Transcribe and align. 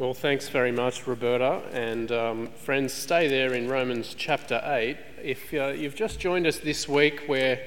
Well, 0.00 0.14
thanks 0.14 0.48
very 0.48 0.72
much, 0.72 1.06
Roberta. 1.06 1.60
And 1.74 2.10
um, 2.10 2.46
friends, 2.56 2.94
stay 2.94 3.28
there 3.28 3.52
in 3.52 3.68
Romans 3.68 4.14
chapter 4.16 4.58
8. 4.64 4.96
If 5.22 5.52
uh, 5.52 5.66
you've 5.76 5.94
just 5.94 6.18
joined 6.18 6.46
us 6.46 6.56
this 6.56 6.88
week, 6.88 7.24
we're 7.28 7.60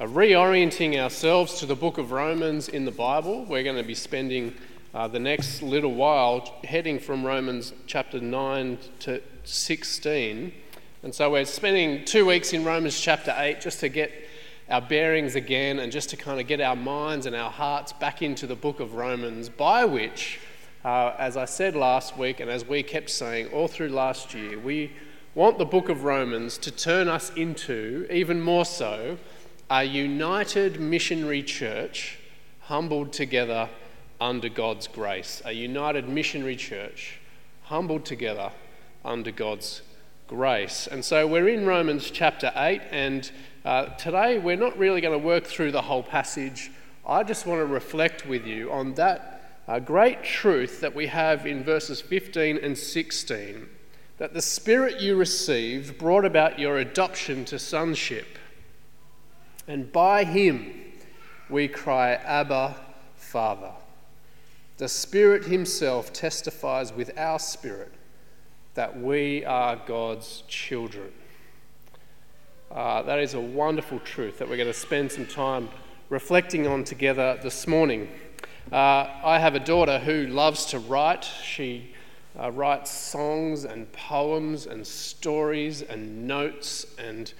uh, 0.00 0.04
reorienting 0.04 0.96
ourselves 0.96 1.58
to 1.58 1.66
the 1.66 1.74
book 1.74 1.98
of 1.98 2.10
Romans 2.10 2.70
in 2.70 2.86
the 2.86 2.90
Bible. 2.90 3.44
We're 3.44 3.64
going 3.64 3.76
to 3.76 3.82
be 3.82 3.94
spending 3.94 4.54
uh, 4.94 5.08
the 5.08 5.18
next 5.18 5.60
little 5.60 5.92
while 5.92 6.58
heading 6.64 6.98
from 6.98 7.22
Romans 7.22 7.74
chapter 7.86 8.18
9 8.18 8.78
to 9.00 9.20
16. 9.44 10.54
And 11.02 11.14
so 11.14 11.32
we're 11.32 11.44
spending 11.44 12.06
two 12.06 12.24
weeks 12.24 12.54
in 12.54 12.64
Romans 12.64 12.98
chapter 12.98 13.34
8 13.36 13.60
just 13.60 13.80
to 13.80 13.90
get 13.90 14.10
our 14.70 14.80
bearings 14.80 15.34
again 15.34 15.80
and 15.80 15.92
just 15.92 16.08
to 16.08 16.16
kind 16.16 16.40
of 16.40 16.46
get 16.46 16.62
our 16.62 16.76
minds 16.76 17.26
and 17.26 17.36
our 17.36 17.50
hearts 17.50 17.92
back 17.92 18.22
into 18.22 18.46
the 18.46 18.56
book 18.56 18.80
of 18.80 18.94
Romans, 18.94 19.50
by 19.50 19.84
which 19.84 20.40
uh, 20.84 21.14
as 21.18 21.36
I 21.36 21.46
said 21.46 21.74
last 21.74 22.18
week, 22.18 22.40
and 22.40 22.50
as 22.50 22.66
we 22.66 22.82
kept 22.82 23.08
saying 23.08 23.48
all 23.48 23.68
through 23.68 23.88
last 23.88 24.34
year, 24.34 24.58
we 24.58 24.92
want 25.34 25.58
the 25.58 25.64
book 25.64 25.88
of 25.88 26.04
Romans 26.04 26.58
to 26.58 26.70
turn 26.70 27.08
us 27.08 27.32
into, 27.34 28.06
even 28.10 28.40
more 28.40 28.66
so, 28.66 29.16
a 29.70 29.82
united 29.82 30.78
missionary 30.78 31.42
church 31.42 32.18
humbled 32.60 33.12
together 33.12 33.68
under 34.20 34.48
God's 34.50 34.86
grace. 34.86 35.40
A 35.46 35.52
united 35.52 36.08
missionary 36.08 36.56
church 36.56 37.18
humbled 37.62 38.04
together 38.04 38.52
under 39.04 39.30
God's 39.30 39.80
grace. 40.28 40.86
And 40.86 41.02
so 41.02 41.26
we're 41.26 41.48
in 41.48 41.64
Romans 41.64 42.10
chapter 42.10 42.52
8, 42.54 42.82
and 42.90 43.30
uh, 43.64 43.86
today 43.96 44.38
we're 44.38 44.56
not 44.56 44.78
really 44.78 45.00
going 45.00 45.18
to 45.18 45.26
work 45.26 45.44
through 45.44 45.72
the 45.72 45.82
whole 45.82 46.02
passage. 46.02 46.70
I 47.06 47.22
just 47.22 47.46
want 47.46 47.60
to 47.60 47.66
reflect 47.66 48.26
with 48.26 48.46
you 48.46 48.70
on 48.70 48.94
that 48.94 49.33
a 49.66 49.80
great 49.80 50.22
truth 50.22 50.80
that 50.80 50.94
we 50.94 51.06
have 51.06 51.46
in 51.46 51.64
verses 51.64 52.00
15 52.00 52.58
and 52.58 52.76
16 52.76 53.68
that 54.18 54.34
the 54.34 54.42
Spirit 54.42 55.00
you 55.00 55.16
received 55.16 55.98
brought 55.98 56.24
about 56.24 56.58
your 56.58 56.78
adoption 56.78 57.44
to 57.46 57.58
sonship. 57.58 58.38
And 59.66 59.90
by 59.90 60.24
him 60.24 60.72
we 61.48 61.68
cry, 61.68 62.12
Abba, 62.14 62.76
Father. 63.16 63.72
The 64.76 64.88
Spirit 64.88 65.44
Himself 65.44 66.12
testifies 66.12 66.92
with 66.92 67.16
our 67.16 67.38
spirit 67.38 67.92
that 68.74 69.00
we 69.00 69.44
are 69.44 69.80
God's 69.86 70.42
children. 70.48 71.12
Uh, 72.70 73.02
that 73.02 73.20
is 73.20 73.34
a 73.34 73.40
wonderful 73.40 74.00
truth 74.00 74.38
that 74.38 74.48
we're 74.48 74.56
going 74.56 74.66
to 74.66 74.72
spend 74.72 75.12
some 75.12 75.26
time 75.26 75.68
reflecting 76.08 76.66
on 76.66 76.82
together 76.82 77.38
this 77.42 77.68
morning. 77.68 78.08
Uh, 78.72 79.06
I 79.22 79.38
have 79.38 79.54
a 79.54 79.60
daughter 79.60 79.98
who 79.98 80.26
loves 80.26 80.64
to 80.66 80.78
write. 80.78 81.24
She 81.24 81.92
uh, 82.40 82.50
writes 82.50 82.90
songs 82.90 83.64
and 83.64 83.92
poems 83.92 84.66
and 84.66 84.86
stories 84.86 85.82
and 85.82 86.26
notes, 86.26 86.86
and 86.98 87.32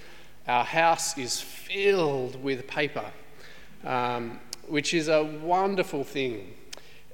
our 0.47 0.63
house 0.63 1.17
is 1.17 1.41
filled 1.41 2.41
with 2.43 2.67
paper, 2.67 3.05
um, 3.83 4.39
which 4.67 4.93
is 4.93 5.07
a 5.07 5.23
wonderful 5.23 6.03
thing. 6.03 6.53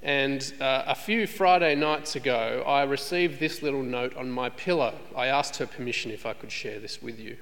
And 0.02 0.52
uh, 0.60 0.82
a 0.86 0.94
few 0.94 1.26
Friday 1.26 1.74
nights 1.74 2.14
ago, 2.14 2.62
I 2.66 2.82
received 2.82 3.40
this 3.40 3.62
little 3.62 3.82
note 3.82 4.14
on 4.16 4.30
my 4.30 4.50
pillow. 4.50 4.94
I 5.16 5.28
asked 5.28 5.56
her 5.56 5.66
permission 5.66 6.10
if 6.10 6.26
I 6.26 6.34
could 6.34 6.52
share 6.52 6.78
this 6.80 7.00
with 7.00 7.18
you. 7.18 7.38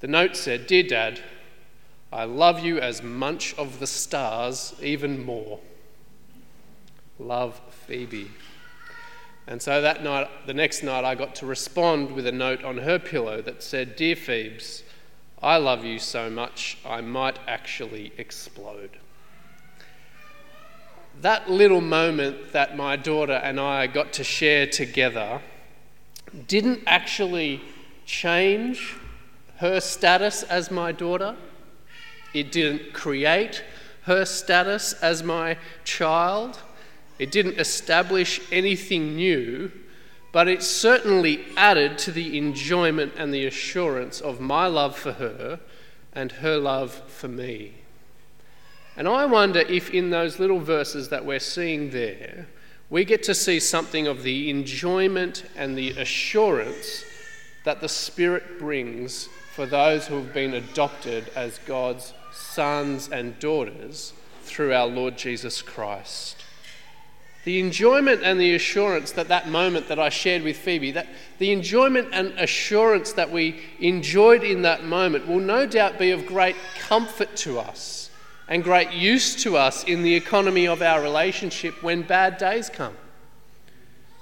The 0.00 0.06
note 0.06 0.36
said, 0.36 0.66
Dear 0.66 0.84
Dad, 0.84 1.20
I 2.10 2.24
love 2.24 2.60
you 2.60 2.78
as 2.78 3.02
much 3.02 3.54
of 3.58 3.78
the 3.78 3.86
stars, 3.86 4.74
even 4.80 5.24
more. 5.24 5.60
Love 7.22 7.60
Phoebe. 7.86 8.30
And 9.46 9.60
so 9.60 9.80
that 9.80 10.02
night, 10.02 10.28
the 10.46 10.54
next 10.54 10.82
night, 10.82 11.04
I 11.04 11.14
got 11.14 11.34
to 11.36 11.46
respond 11.46 12.12
with 12.12 12.26
a 12.26 12.32
note 12.32 12.62
on 12.64 12.78
her 12.78 12.98
pillow 12.98 13.42
that 13.42 13.62
said, 13.62 13.96
Dear 13.96 14.16
Phoebes, 14.16 14.84
I 15.42 15.56
love 15.56 15.84
you 15.84 15.98
so 15.98 16.30
much, 16.30 16.78
I 16.86 17.00
might 17.00 17.38
actually 17.48 18.12
explode. 18.16 18.98
That 21.20 21.50
little 21.50 21.80
moment 21.80 22.52
that 22.52 22.76
my 22.76 22.96
daughter 22.96 23.34
and 23.34 23.58
I 23.58 23.86
got 23.88 24.12
to 24.14 24.24
share 24.24 24.66
together 24.66 25.40
didn't 26.46 26.82
actually 26.86 27.60
change 28.06 28.96
her 29.56 29.80
status 29.80 30.42
as 30.44 30.70
my 30.70 30.92
daughter. 30.92 31.36
It 32.32 32.50
didn't 32.52 32.92
create 32.92 33.62
her 34.02 34.24
status 34.24 34.92
as 34.94 35.22
my 35.22 35.58
child. 35.84 36.60
It 37.22 37.30
didn't 37.30 37.60
establish 37.60 38.40
anything 38.50 39.14
new, 39.14 39.70
but 40.32 40.48
it 40.48 40.60
certainly 40.60 41.44
added 41.56 41.96
to 41.98 42.10
the 42.10 42.36
enjoyment 42.36 43.12
and 43.16 43.32
the 43.32 43.46
assurance 43.46 44.20
of 44.20 44.40
my 44.40 44.66
love 44.66 44.96
for 44.96 45.12
her 45.12 45.60
and 46.12 46.32
her 46.32 46.58
love 46.58 46.90
for 47.06 47.28
me. 47.28 47.74
And 48.96 49.06
I 49.06 49.26
wonder 49.26 49.60
if 49.60 49.88
in 49.90 50.10
those 50.10 50.40
little 50.40 50.58
verses 50.58 51.10
that 51.10 51.24
we're 51.24 51.38
seeing 51.38 51.90
there, 51.90 52.48
we 52.90 53.04
get 53.04 53.22
to 53.22 53.36
see 53.36 53.60
something 53.60 54.08
of 54.08 54.24
the 54.24 54.50
enjoyment 54.50 55.44
and 55.54 55.78
the 55.78 55.90
assurance 55.90 57.04
that 57.64 57.80
the 57.80 57.88
Spirit 57.88 58.58
brings 58.58 59.28
for 59.54 59.64
those 59.64 60.08
who 60.08 60.16
have 60.16 60.34
been 60.34 60.54
adopted 60.54 61.30
as 61.36 61.60
God's 61.66 62.14
sons 62.32 63.08
and 63.10 63.38
daughters 63.38 64.12
through 64.42 64.74
our 64.74 64.88
Lord 64.88 65.16
Jesus 65.16 65.62
Christ. 65.62 66.41
The 67.44 67.58
enjoyment 67.58 68.22
and 68.22 68.40
the 68.40 68.54
assurance 68.54 69.12
that 69.12 69.28
that 69.28 69.48
moment 69.48 69.88
that 69.88 69.98
I 69.98 70.10
shared 70.10 70.42
with 70.42 70.56
Phoebe, 70.56 70.92
that 70.92 71.08
the 71.38 71.50
enjoyment 71.50 72.08
and 72.12 72.28
assurance 72.38 73.12
that 73.14 73.32
we 73.32 73.60
enjoyed 73.80 74.44
in 74.44 74.62
that 74.62 74.84
moment 74.84 75.26
will 75.26 75.40
no 75.40 75.66
doubt 75.66 75.98
be 75.98 76.12
of 76.12 76.24
great 76.24 76.54
comfort 76.78 77.34
to 77.38 77.58
us 77.58 78.10
and 78.46 78.62
great 78.62 78.92
use 78.92 79.42
to 79.42 79.56
us 79.56 79.82
in 79.84 80.02
the 80.02 80.14
economy 80.14 80.68
of 80.68 80.82
our 80.82 81.02
relationship 81.02 81.82
when 81.82 82.02
bad 82.02 82.38
days 82.38 82.68
come, 82.68 82.96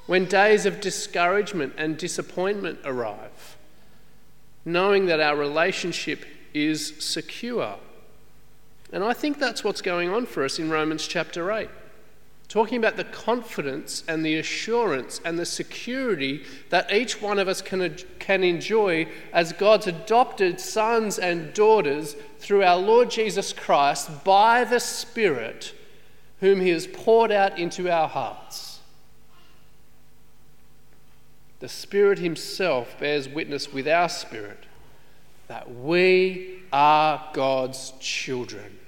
when 0.06 0.24
days 0.24 0.64
of 0.64 0.80
discouragement 0.80 1.74
and 1.76 1.98
disappointment 1.98 2.78
arrive, 2.86 3.58
knowing 4.64 5.06
that 5.06 5.20
our 5.20 5.36
relationship 5.36 6.24
is 6.54 6.94
secure. 7.04 7.76
And 8.92 9.04
I 9.04 9.12
think 9.12 9.38
that's 9.38 9.62
what's 9.62 9.82
going 9.82 10.08
on 10.08 10.24
for 10.24 10.42
us 10.42 10.58
in 10.58 10.70
Romans 10.70 11.06
chapter 11.06 11.52
8 11.52 11.68
talking 12.50 12.78
about 12.78 12.96
the 12.96 13.04
confidence 13.04 14.02
and 14.08 14.26
the 14.26 14.36
assurance 14.36 15.20
and 15.24 15.38
the 15.38 15.46
security 15.46 16.42
that 16.68 16.92
each 16.92 17.22
one 17.22 17.38
of 17.38 17.46
us 17.46 17.62
can, 17.62 17.96
can 18.18 18.42
enjoy 18.42 19.06
as 19.32 19.52
God's 19.52 19.86
adopted 19.86 20.58
sons 20.58 21.16
and 21.16 21.54
daughters 21.54 22.16
through 22.38 22.64
our 22.64 22.76
Lord 22.76 23.08
Jesus 23.08 23.52
Christ 23.52 24.24
by 24.24 24.64
the 24.64 24.80
Spirit 24.80 25.72
whom 26.40 26.60
He 26.60 26.70
has 26.70 26.88
poured 26.88 27.30
out 27.30 27.56
into 27.56 27.88
our 27.88 28.08
hearts. 28.08 28.80
The 31.60 31.68
Spirit 31.68 32.18
Himself 32.18 32.98
bears 32.98 33.28
witness 33.28 33.72
with 33.72 33.86
our 33.86 34.08
spirit 34.08 34.64
that 35.46 35.72
we 35.72 36.62
are 36.72 37.22
God's 37.32 37.92
children. 38.00 38.79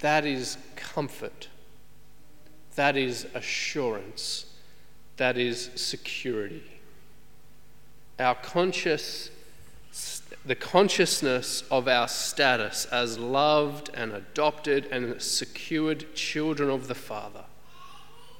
That 0.00 0.26
is 0.26 0.58
comfort. 0.76 1.48
That 2.74 2.96
is 2.96 3.26
assurance. 3.34 4.46
That 5.16 5.38
is 5.38 5.70
security. 5.74 6.62
Our 8.18 8.34
conscious, 8.34 9.30
the 10.44 10.54
consciousness 10.54 11.64
of 11.70 11.88
our 11.88 12.08
status 12.08 12.84
as 12.86 13.18
loved 13.18 13.90
and 13.94 14.12
adopted 14.12 14.86
and 14.86 15.20
secured 15.20 16.14
children 16.14 16.70
of 16.70 16.88
the 16.88 16.94
Father, 16.94 17.44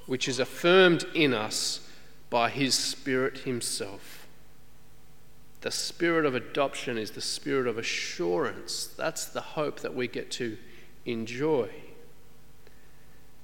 which 0.05 0.27
is 0.27 0.39
affirmed 0.39 1.05
in 1.15 1.33
us 1.33 1.87
by 2.29 2.49
His 2.49 2.75
Spirit 2.75 3.39
Himself. 3.39 4.27
The 5.61 5.71
spirit 5.71 6.25
of 6.25 6.35
adoption 6.35 6.97
is 6.99 7.11
the 7.11 7.21
spirit 7.21 7.67
of 7.67 7.79
assurance. 7.79 8.85
That's 8.95 9.25
the 9.25 9.41
hope 9.41 9.79
that 9.79 9.95
we 9.95 10.07
get 10.07 10.29
to 10.31 10.57
enjoy. 11.07 11.69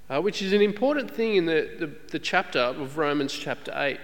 Uh, 0.10 0.22
which 0.22 0.42
is 0.42 0.54
an 0.54 0.62
important 0.62 1.10
thing 1.10 1.36
in 1.36 1.46
the, 1.46 1.70
the, 1.80 1.92
the 2.12 2.20
chapter 2.20 2.60
of 2.60 2.98
Romans 2.98 3.34
chapter 3.34 3.74
8. 3.76 4.00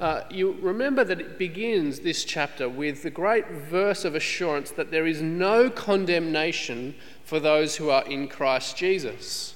Uh, 0.00 0.22
you 0.28 0.56
remember 0.60 1.04
that 1.04 1.20
it 1.20 1.38
begins 1.38 2.00
this 2.00 2.24
chapter 2.24 2.68
with 2.68 3.04
the 3.04 3.10
great 3.10 3.48
verse 3.48 4.04
of 4.04 4.16
assurance 4.16 4.72
that 4.72 4.90
there 4.90 5.06
is 5.06 5.22
no 5.22 5.70
condemnation 5.70 6.94
for 7.24 7.38
those 7.38 7.76
who 7.76 7.90
are 7.90 8.04
in 8.06 8.26
Christ 8.26 8.76
Jesus. 8.76 9.54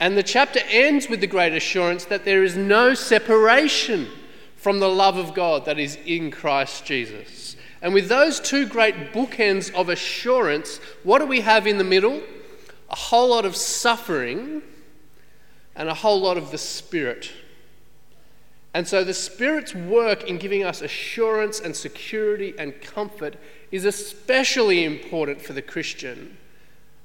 And 0.00 0.18
the 0.18 0.22
chapter 0.22 0.60
ends 0.68 1.08
with 1.08 1.20
the 1.20 1.26
great 1.26 1.54
assurance 1.54 2.04
that 2.06 2.24
there 2.24 2.44
is 2.44 2.56
no 2.56 2.92
separation 2.92 4.08
from 4.56 4.80
the 4.80 4.88
love 4.88 5.16
of 5.16 5.32
God 5.32 5.64
that 5.64 5.78
is 5.78 5.96
in 6.04 6.30
Christ 6.30 6.84
Jesus. 6.84 7.56
And 7.80 7.94
with 7.94 8.08
those 8.08 8.40
two 8.40 8.66
great 8.66 9.12
bookends 9.12 9.72
of 9.74 9.88
assurance, 9.88 10.78
what 11.04 11.20
do 11.20 11.26
we 11.26 11.40
have 11.40 11.66
in 11.66 11.78
the 11.78 11.84
middle? 11.84 12.22
A 12.94 12.96
whole 12.96 13.30
lot 13.30 13.44
of 13.44 13.56
suffering, 13.56 14.62
and 15.74 15.88
a 15.88 15.94
whole 15.94 16.20
lot 16.20 16.36
of 16.36 16.52
the 16.52 16.58
Spirit. 16.58 17.32
And 18.72 18.86
so 18.86 19.02
the 19.02 19.12
Spirit's 19.12 19.74
work 19.74 20.22
in 20.22 20.38
giving 20.38 20.62
us 20.62 20.80
assurance 20.80 21.58
and 21.58 21.74
security 21.74 22.54
and 22.56 22.80
comfort 22.80 23.34
is 23.72 23.84
especially 23.84 24.84
important 24.84 25.42
for 25.42 25.54
the 25.54 25.60
Christian, 25.60 26.36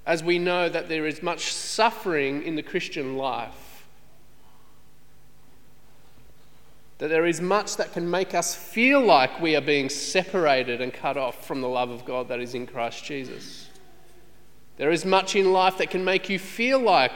as 0.05 0.23
we 0.23 0.37
know 0.37 0.69
that 0.69 0.89
there 0.89 1.07
is 1.07 1.23
much 1.23 1.51
suffering 1.51 2.43
in 2.43 2.53
the 2.53 2.61
Christian 2.61 3.17
life. 3.17 3.87
That 6.99 7.07
there 7.07 7.25
is 7.25 7.41
much 7.41 7.77
that 7.77 7.93
can 7.93 8.07
make 8.07 8.35
us 8.35 8.53
feel 8.53 9.01
like 9.01 9.41
we 9.41 9.55
are 9.55 9.61
being 9.61 9.89
separated 9.89 10.81
and 10.81 10.93
cut 10.93 11.17
off 11.17 11.47
from 11.47 11.61
the 11.61 11.67
love 11.67 11.89
of 11.89 12.05
God 12.05 12.27
that 12.27 12.39
is 12.39 12.53
in 12.53 12.67
Christ 12.67 13.03
Jesus. 13.03 13.68
There 14.79 14.91
is 14.91 15.03
much 15.03 15.35
in 15.35 15.51
life 15.51 15.77
that 15.79 15.89
can 15.89 16.05
make 16.05 16.29
you 16.29 16.39
feel 16.39 16.79
like 16.79 17.11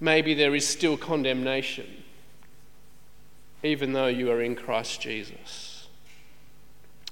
maybe 0.00 0.32
there 0.32 0.54
is 0.54 0.66
still 0.66 0.96
condemnation, 0.96 1.86
even 3.62 3.92
though 3.92 4.06
you 4.06 4.30
are 4.30 4.40
in 4.40 4.56
Christ 4.56 5.02
Jesus. 5.02 5.88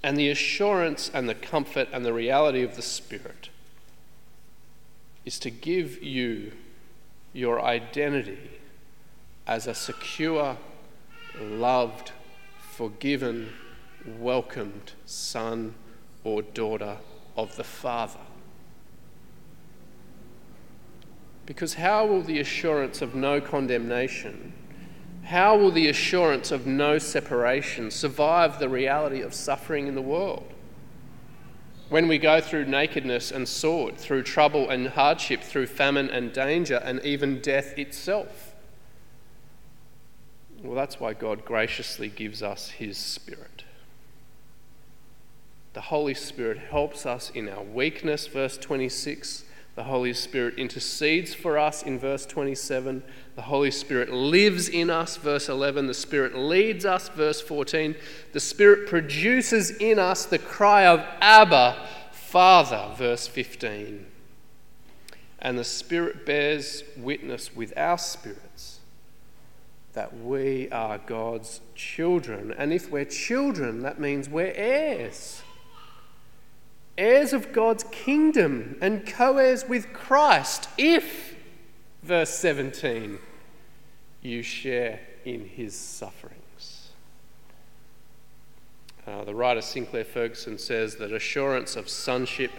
And 0.02 0.16
the 0.16 0.30
assurance 0.30 1.10
and 1.12 1.28
the 1.28 1.34
comfort 1.34 1.88
and 1.92 2.02
the 2.02 2.14
reality 2.14 2.62
of 2.62 2.76
the 2.76 2.82
Spirit 2.82 3.50
is 5.26 5.38
to 5.40 5.50
give 5.50 6.02
you 6.02 6.52
your 7.34 7.60
identity 7.60 8.50
as 9.46 9.66
a 9.66 9.74
secure, 9.74 10.56
loved, 11.38 12.12
forgiven, 12.72 13.52
welcomed 14.18 14.92
son 15.04 15.74
or 16.24 16.40
daughter 16.40 16.96
of 17.36 17.54
the 17.56 17.64
Father. 17.64 18.20
Because 21.48 21.72
how 21.72 22.04
will 22.04 22.20
the 22.20 22.40
assurance 22.40 23.00
of 23.00 23.14
no 23.14 23.40
condemnation, 23.40 24.52
how 25.22 25.56
will 25.56 25.70
the 25.70 25.88
assurance 25.88 26.52
of 26.52 26.66
no 26.66 26.98
separation 26.98 27.90
survive 27.90 28.58
the 28.58 28.68
reality 28.68 29.22
of 29.22 29.32
suffering 29.32 29.86
in 29.86 29.94
the 29.94 30.02
world? 30.02 30.52
When 31.88 32.06
we 32.06 32.18
go 32.18 32.42
through 32.42 32.66
nakedness 32.66 33.30
and 33.30 33.48
sword, 33.48 33.96
through 33.96 34.24
trouble 34.24 34.68
and 34.68 34.88
hardship, 34.88 35.42
through 35.42 35.68
famine 35.68 36.10
and 36.10 36.34
danger, 36.34 36.82
and 36.84 37.02
even 37.02 37.40
death 37.40 37.78
itself. 37.78 38.54
Well, 40.62 40.76
that's 40.76 41.00
why 41.00 41.14
God 41.14 41.46
graciously 41.46 42.10
gives 42.10 42.42
us 42.42 42.72
His 42.72 42.98
Spirit. 42.98 43.64
The 45.72 45.80
Holy 45.80 46.12
Spirit 46.12 46.58
helps 46.58 47.06
us 47.06 47.30
in 47.30 47.48
our 47.48 47.62
weakness, 47.62 48.26
verse 48.26 48.58
26 48.58 49.44
the 49.78 49.84
Holy 49.84 50.12
Spirit 50.12 50.58
intercedes 50.58 51.34
for 51.34 51.56
us 51.56 51.84
in 51.84 52.00
verse 52.00 52.26
27. 52.26 53.00
The 53.36 53.42
Holy 53.42 53.70
Spirit 53.70 54.10
lives 54.10 54.68
in 54.68 54.90
us, 54.90 55.16
verse 55.16 55.48
11. 55.48 55.86
The 55.86 55.94
Spirit 55.94 56.36
leads 56.36 56.84
us, 56.84 57.08
verse 57.10 57.40
14. 57.40 57.94
The 58.32 58.40
Spirit 58.40 58.88
produces 58.88 59.70
in 59.70 60.00
us 60.00 60.26
the 60.26 60.40
cry 60.40 60.84
of 60.84 61.06
Abba, 61.20 61.76
Father, 62.10 62.92
verse 62.96 63.28
15. 63.28 64.04
And 65.38 65.56
the 65.56 65.62
Spirit 65.62 66.26
bears 66.26 66.82
witness 66.96 67.54
with 67.54 67.72
our 67.76 67.98
spirits 67.98 68.80
that 69.92 70.18
we 70.18 70.68
are 70.70 70.98
God's 70.98 71.60
children. 71.76 72.52
And 72.58 72.72
if 72.72 72.90
we're 72.90 73.04
children, 73.04 73.82
that 73.82 74.00
means 74.00 74.28
we're 74.28 74.52
heirs 74.56 75.44
heirs 76.98 77.32
of 77.32 77.52
God's 77.52 77.84
kingdom 77.84 78.76
and 78.82 79.06
co 79.06 79.38
heirs 79.38 79.64
with 79.66 79.92
Christ, 79.92 80.68
if, 80.76 81.36
verse 82.02 82.30
17, 82.30 83.18
you 84.20 84.42
share 84.42 85.00
in 85.24 85.46
his 85.46 85.74
sufferings. 85.74 86.90
Uh, 89.06 89.24
the 89.24 89.34
writer 89.34 89.62
Sinclair 89.62 90.04
Ferguson 90.04 90.58
says 90.58 90.96
that 90.96 91.12
assurance 91.12 91.76
of 91.76 91.88
sonship 91.88 92.50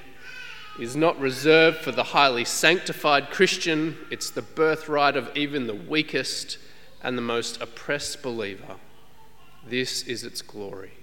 is 0.80 0.96
not 0.96 1.20
reserved 1.20 1.78
for 1.78 1.92
the 1.92 2.04
highly 2.04 2.46
sanctified 2.46 3.30
Christian, 3.30 3.98
it's 4.10 4.32
the 4.32 4.42
birthright 4.42 5.16
of 5.16 5.30
even 5.36 5.68
the 5.68 5.76
weakest 5.76 6.58
and 7.04 7.18
the 7.18 7.22
most 7.22 7.62
oppressed 7.62 8.24
believer. 8.24 8.78
This 9.68 10.04
is 10.04 10.24
its 10.24 10.42
glory. 10.42 10.94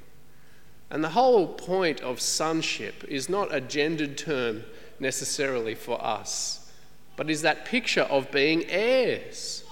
And 0.90 1.02
the 1.02 1.10
whole 1.10 1.48
point 1.48 2.00
of 2.00 2.20
sonship 2.20 3.04
is 3.08 3.28
not 3.28 3.54
a 3.54 3.60
gendered 3.60 4.16
term 4.16 4.64
necessarily 5.00 5.74
for 5.74 6.02
us, 6.04 6.70
but 7.16 7.28
is 7.28 7.42
that 7.42 7.64
picture 7.64 8.02
of 8.02 8.30
being 8.30 8.64
heirs. 8.66 9.64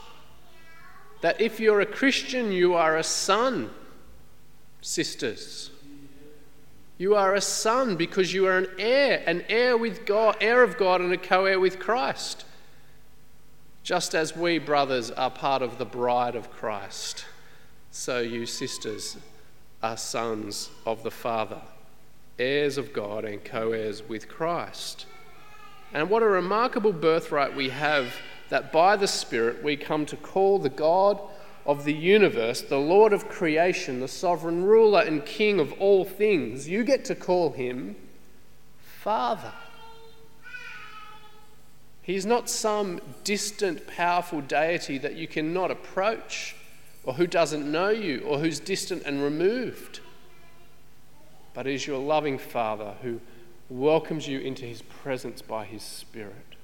That 1.20 1.40
if 1.40 1.61
you're 1.61 1.81
a 1.81 1.87
Christian, 1.87 2.52
you 2.52 2.75
are 2.75 2.96
a 2.96 3.02
son, 3.02 3.70
sisters. 4.81 5.70
You 6.99 7.14
are 7.14 7.34
a 7.34 7.40
son 7.40 7.96
because 7.96 8.32
you 8.32 8.46
are 8.46 8.58
an 8.58 8.69
heir, 8.78 9.22
an 9.26 9.44
heir 9.49 9.76
with 9.76 10.06
God, 10.06 10.37
heir 10.40 10.62
of 10.62 10.76
God, 10.76 11.00
and 11.00 11.12
a 11.12 11.16
co 11.16 11.44
heir 11.46 11.58
with 11.58 11.78
Christ. 11.78 12.44
Just 13.82 14.14
as 14.14 14.37
we, 14.37 14.58
brothers, 14.58 15.11
are 15.11 15.31
part 15.31 15.62
of 15.62 15.78
the 15.78 15.84
bride 15.84 16.37
of 16.37 16.50
Christ, 16.50 17.25
so 17.90 18.20
you, 18.20 18.46
sisters, 18.46 19.16
are 19.85 19.99
sons 19.99 20.71
of 20.87 21.03
the 21.03 21.11
Father, 21.11 21.61
heirs 22.39 22.79
of 22.79 22.95
God 22.95 23.27
and 23.27 23.45
co 23.45 23.73
heirs 23.73 24.03
with 24.09 24.31
Christ. 24.31 25.05
And 25.93 26.09
what 26.09 26.23
a 26.23 26.27
remarkable 26.27 26.95
birthright 26.95 27.55
we 27.55 27.69
have 27.69 28.15
that 28.49 28.73
by 28.73 28.97
the 28.97 29.07
Spirit 29.07 29.63
we 29.63 29.77
come 29.77 30.07
to 30.07 30.17
call 30.17 30.59
the 30.59 30.71
God 30.71 31.21
of 31.67 31.85
the 31.85 31.93
universe, 31.93 32.63
the 32.63 32.79
Lord 32.79 33.13
of 33.13 33.29
creation, 33.29 34.01
the 34.01 34.09
sovereign 34.09 34.65
ruler 34.65 35.03
and 35.03 35.25
king 35.27 35.61
of 35.61 35.75
all 35.75 36.07
things. 36.07 36.67
You 36.67 36.83
get 36.83 37.05
to 37.05 37.15
call 37.15 37.53
him 37.53 37.95
Father. 38.79 39.53
He's 42.01 42.25
not 42.25 42.49
some 42.49 43.03
distant, 43.23 43.87
powerful 43.87 44.41
deity 44.41 44.97
that 44.97 45.17
you 45.17 45.29
cannot 45.29 45.71
approach 45.71 46.57
or 47.05 47.15
who 47.15 47.27
doesn't 47.27 47.71
know 47.71 47.91
you, 47.91 48.21
or 48.21 48.39
who's 48.39 48.59
distant 48.59 49.03
and 49.05 49.23
removed, 49.23 50.01
but 51.53 51.67
is 51.67 51.87
your 51.87 51.99
loving 51.99 52.39
Father 52.39 52.95
who 53.03 53.21
welcomes 53.69 54.27
you 54.27 54.41
into 54.41 54.65
his 54.65 54.83
presence 54.83 55.43
by 55.43 55.65
his 55.65 55.83
Spirit, 55.83 56.56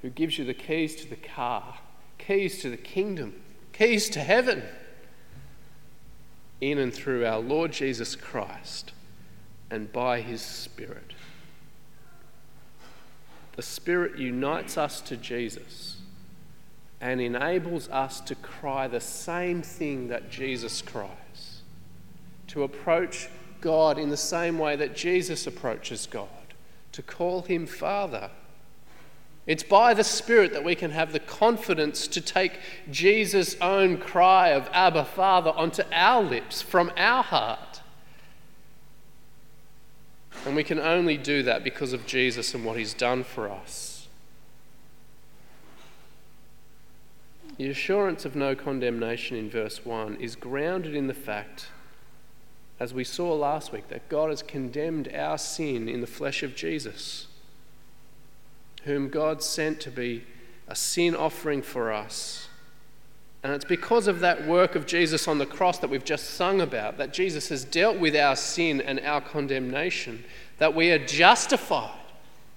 who 0.00 0.10
gives 0.10 0.38
you 0.38 0.44
the 0.44 0.54
keys 0.54 0.94
to 0.96 1.08
the 1.08 1.16
car, 1.16 1.78
keys 2.18 2.60
to 2.62 2.70
the 2.70 2.76
kingdom, 2.76 3.34
keys 3.72 4.08
to 4.10 4.20
heaven, 4.20 4.62
in 6.60 6.78
and 6.78 6.94
through 6.94 7.26
our 7.26 7.40
Lord 7.40 7.72
Jesus 7.72 8.14
Christ 8.14 8.92
and 9.70 9.92
by 9.92 10.20
his 10.20 10.40
Spirit. 10.40 11.12
The 13.56 13.62
Spirit 13.62 14.16
unites 14.16 14.78
us 14.78 15.00
to 15.02 15.16
Jesus 15.16 15.96
and 17.02 17.20
enables 17.20 17.88
us 17.88 18.20
to 18.20 18.34
cry 18.36 18.86
the 18.86 19.00
same 19.00 19.60
thing 19.60 20.06
that 20.06 20.30
Jesus 20.30 20.80
cries, 20.80 21.62
to 22.46 22.62
approach 22.62 23.28
God 23.60 23.98
in 23.98 24.08
the 24.08 24.16
same 24.16 24.56
way 24.56 24.76
that 24.76 24.94
Jesus 24.94 25.48
approaches 25.48 26.06
God, 26.06 26.28
to 26.92 27.02
call 27.02 27.42
him 27.42 27.66
Father. 27.66 28.30
It's 29.48 29.64
by 29.64 29.94
the 29.94 30.04
Spirit 30.04 30.52
that 30.52 30.62
we 30.62 30.76
can 30.76 30.92
have 30.92 31.12
the 31.12 31.18
confidence 31.18 32.06
to 32.06 32.20
take 32.20 32.60
Jesus' 32.88 33.56
own 33.60 33.98
cry 33.98 34.50
of 34.50 34.70
Abba, 34.72 35.04
Father, 35.04 35.50
onto 35.50 35.82
our 35.92 36.22
lips 36.22 36.62
from 36.62 36.92
our 36.96 37.24
heart. 37.24 37.80
And 40.46 40.54
we 40.54 40.62
can 40.62 40.78
only 40.78 41.16
do 41.16 41.42
that 41.42 41.64
because 41.64 41.92
of 41.92 42.06
Jesus 42.06 42.54
and 42.54 42.64
what 42.64 42.76
he's 42.76 42.94
done 42.94 43.24
for 43.24 43.50
us. 43.50 44.01
The 47.58 47.68
assurance 47.68 48.24
of 48.24 48.34
no 48.34 48.54
condemnation 48.54 49.36
in 49.36 49.50
verse 49.50 49.84
1 49.84 50.16
is 50.16 50.36
grounded 50.36 50.94
in 50.94 51.06
the 51.06 51.14
fact, 51.14 51.66
as 52.80 52.94
we 52.94 53.04
saw 53.04 53.34
last 53.34 53.72
week, 53.72 53.88
that 53.88 54.08
God 54.08 54.30
has 54.30 54.42
condemned 54.42 55.14
our 55.14 55.36
sin 55.36 55.88
in 55.88 56.00
the 56.00 56.06
flesh 56.06 56.42
of 56.42 56.56
Jesus, 56.56 57.26
whom 58.84 59.10
God 59.10 59.42
sent 59.42 59.80
to 59.80 59.90
be 59.90 60.24
a 60.66 60.74
sin 60.74 61.14
offering 61.14 61.60
for 61.60 61.92
us. 61.92 62.48
And 63.42 63.52
it's 63.52 63.66
because 63.66 64.06
of 64.06 64.20
that 64.20 64.46
work 64.46 64.74
of 64.74 64.86
Jesus 64.86 65.28
on 65.28 65.38
the 65.38 65.46
cross 65.46 65.78
that 65.80 65.90
we've 65.90 66.04
just 66.04 66.30
sung 66.30 66.60
about, 66.60 66.96
that 66.96 67.12
Jesus 67.12 67.50
has 67.50 67.64
dealt 67.64 67.98
with 67.98 68.16
our 68.16 68.36
sin 68.36 68.80
and 68.80 68.98
our 69.00 69.20
condemnation, 69.20 70.24
that 70.58 70.74
we 70.74 70.90
are 70.90 71.04
justified, 71.04 71.98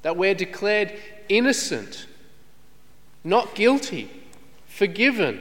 that 0.04 0.16
we're 0.16 0.36
declared 0.36 0.94
innocent, 1.28 2.08
not 3.24 3.56
guilty 3.56 4.10
forgiven, 4.76 5.40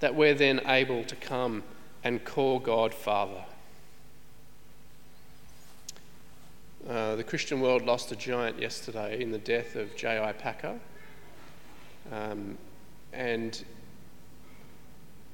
that 0.00 0.16
we're 0.16 0.34
then 0.34 0.60
able 0.66 1.04
to 1.04 1.14
come 1.14 1.62
and 2.02 2.24
call 2.24 2.58
God 2.58 2.92
Father. 2.92 3.44
Uh, 6.88 7.14
the 7.14 7.22
Christian 7.22 7.60
world 7.60 7.82
lost 7.82 8.10
a 8.10 8.16
giant 8.16 8.60
yesterday 8.60 9.22
in 9.22 9.30
the 9.30 9.38
death 9.38 9.76
of 9.76 9.94
J.I. 9.94 10.32
Packer. 10.32 10.80
Um, 12.10 12.58
and 13.12 13.64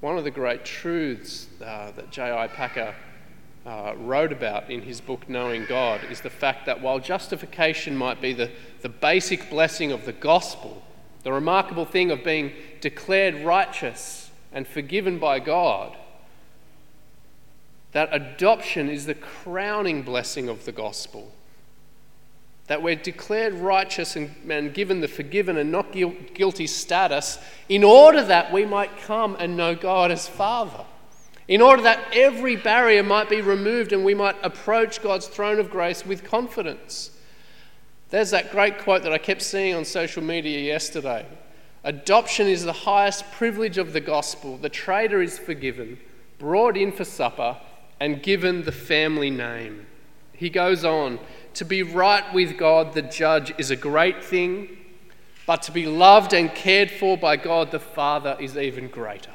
one 0.01 0.19
of 0.19 0.25
the 0.25 0.31
great 0.31 0.67
truths 0.67 1.47
uh, 1.65 1.93
that 1.93 2.11
J.I. 2.11 2.49
Packer 2.49 2.95
uh, 3.65 3.95
wrote 3.97 4.33
about 4.33 4.71
in 4.71 4.83
his 4.83 5.01
book 5.01 5.31
Knowing 5.31 5.65
God 5.65 6.03
is 6.11 6.21
the 6.21 6.29
fact 6.29 6.67
that 6.67 6.83
while 6.83 6.99
justification 6.99 7.97
might 7.97 8.21
be 8.21 8.35
the, 8.35 8.51
the 8.83 8.91
basic 8.91 9.49
blessing 9.49 9.93
of 9.93 10.05
the 10.05 10.13
gospel, 10.13 10.83
the 11.23 11.33
remarkable 11.33 11.85
thing 11.85 12.11
of 12.11 12.25
being 12.25 12.53
declared 12.81 13.45
righteous 13.45 14.31
and 14.53 14.67
forgiven 14.67 15.19
by 15.19 15.39
God, 15.39 15.97
that 17.93 18.09
adoption 18.13 18.89
is 18.89 19.07
the 19.07 19.15
crowning 19.15 20.03
blessing 20.03 20.49
of 20.49 20.65
the 20.65 20.73
gospel. 20.73 21.33
That 22.69 22.83
we're 22.83 22.95
declared 22.95 23.55
righteous 23.55 24.15
and, 24.15 24.31
and 24.49 24.73
given 24.73 25.01
the 25.01 25.09
forgiven 25.09 25.57
and 25.57 25.73
not 25.73 25.93
guilty 25.93 26.69
status 26.69 27.39
in 27.69 27.83
order 27.83 28.23
that 28.25 28.53
we 28.53 28.65
might 28.65 28.97
come 28.99 29.37
and 29.41 29.57
know 29.57 29.75
God 29.75 30.13
as 30.13 30.29
Father. 30.29 30.85
In 31.49 31.61
order 31.61 31.83
that 31.83 32.15
every 32.15 32.55
barrier 32.55 33.03
might 33.03 33.29
be 33.29 33.41
removed 33.41 33.93
and 33.93 34.05
we 34.05 34.15
might 34.15 34.37
approach 34.43 35.03
God's 35.03 35.27
throne 35.27 35.59
of 35.59 35.69
grace 35.69 36.07
with 36.07 36.23
confidence. 36.23 37.11
There's 38.11 38.31
that 38.31 38.51
great 38.51 38.79
quote 38.79 39.05
that 39.05 39.13
I 39.13 39.19
kept 39.19 39.41
seeing 39.41 39.75
on 39.75 39.85
social 39.85 40.23
media 40.23 40.59
yesterday. 40.59 41.27
Adoption 41.85 42.49
is 42.49 42.65
the 42.65 42.73
highest 42.73 43.31
privilege 43.33 43.79
of 43.79 43.93
the 43.93 44.01
gospel. 44.01 44.57
The 44.57 44.69
traitor 44.69 45.23
is 45.23 45.39
forgiven, 45.39 45.99
brought 46.39 46.77
in 46.77 46.91
for 46.91 47.05
supper, 47.05 47.57
and 48.01 48.23
given 48.23 48.65
the 48.65 48.73
family 48.73 49.31
name. 49.31 49.87
He 50.33 50.51
goes 50.51 50.85
on 50.85 51.21
to 51.55 51.65
be 51.65 51.83
right 51.83 52.25
with 52.35 52.59
God, 52.59 52.95
the 52.95 53.03
judge, 53.03 53.55
is 53.59 53.71
a 53.71 53.77
great 53.77 54.25
thing, 54.25 54.77
but 55.47 55.63
to 55.63 55.73
be 55.73 55.87
loved 55.87 56.33
and 56.33 56.53
cared 56.55 56.91
for 56.91 57.17
by 57.17 57.37
God 57.37 57.71
the 57.71 57.79
Father 57.79 58.37
is 58.41 58.57
even 58.57 58.89
greater. 58.89 59.33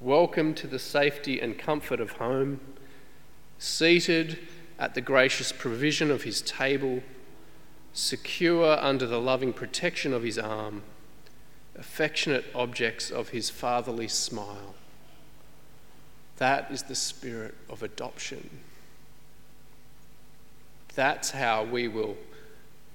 Welcome 0.00 0.54
to 0.54 0.66
the 0.66 0.78
safety 0.78 1.40
and 1.40 1.56
comfort 1.58 2.00
of 2.00 2.12
home, 2.12 2.60
seated 3.58 4.38
at 4.78 4.94
the 4.94 5.00
gracious 5.00 5.52
provision 5.52 6.10
of 6.10 6.24
his 6.24 6.42
table, 6.42 7.02
secure 7.92 8.76
under 8.80 9.06
the 9.06 9.20
loving 9.20 9.52
protection 9.52 10.12
of 10.12 10.22
his 10.22 10.38
arm, 10.38 10.82
affectionate 11.76 12.44
objects 12.54 13.10
of 13.10 13.30
his 13.30 13.50
fatherly 13.50 14.08
smile. 14.08 14.74
That 16.38 16.70
is 16.70 16.84
the 16.84 16.96
spirit 16.96 17.54
of 17.70 17.82
adoption. 17.82 18.50
That's 20.94 21.30
how 21.30 21.64
we 21.64 21.88
will 21.88 22.16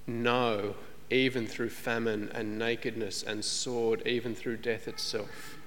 know, 0.05 0.75
even 1.09 1.47
through 1.47 1.69
famine 1.69 2.29
and 2.33 2.59
nakedness 2.59 3.23
and 3.23 3.43
sword, 3.43 4.01
even 4.05 4.35
through 4.35 4.57
death 4.57 4.87
itself, 4.87 5.57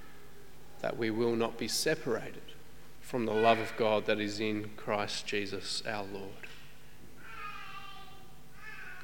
that 0.81 0.97
we 0.97 1.09
will 1.09 1.35
not 1.35 1.57
be 1.57 1.67
separated 1.67 2.52
from 3.13 3.27
the 3.27 3.31
love 3.31 3.59
of 3.59 3.71
God 3.77 4.07
that 4.07 4.19
is 4.19 4.39
in 4.39 4.71
Christ 4.75 5.27
Jesus 5.27 5.83
our 5.85 6.03
Lord. 6.03 6.47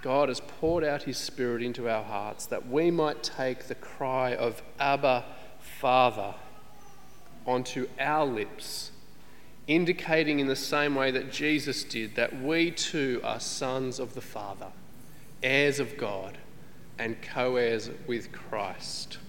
God 0.02 0.30
has 0.30 0.40
poured 0.40 0.84
out 0.84 1.04
his 1.04 1.20
Spirit 1.20 1.62
into 1.62 1.88
our 1.88 2.04
hearts 2.04 2.48
that 2.48 2.68
we 2.68 2.90
might 2.90 3.22
take 3.22 3.68
the 3.68 3.76
cry 3.76 4.34
of 4.34 4.64
Abba, 4.80 5.26
Father 5.60 6.34
onto 7.46 7.88
our 8.00 8.26
lips, 8.26 8.90
indicating 9.68 10.40
in 10.40 10.48
the 10.48 10.56
same 10.56 10.96
way 10.96 11.12
that 11.12 11.32
Jesus 11.32 11.84
did 11.84 12.16
that 12.16 12.42
we 12.42 12.72
too 12.72 13.22
are 13.24 13.40
sons 13.40 14.00
of 14.00 14.16
the 14.16 14.22
Father, 14.22 14.72
heirs 15.44 15.80
of 15.80 15.98
God, 15.98 16.40
and 16.98 17.22
co 17.22 17.58
heirs 17.58 17.92
with 18.08 18.32
Christ. 18.32 19.20